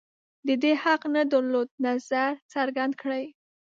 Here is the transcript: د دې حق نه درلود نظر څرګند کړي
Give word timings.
د 0.47 0.49
دې 0.63 0.73
حق 0.83 1.01
نه 1.15 1.21
درلود 1.31 1.69
نظر 1.85 2.31
څرګند 2.53 2.93
کړي 3.01 3.25